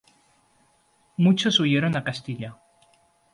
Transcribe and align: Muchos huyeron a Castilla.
Muchos 1.15 1.59
huyeron 1.59 1.95
a 1.95 2.03
Castilla. 2.03 2.57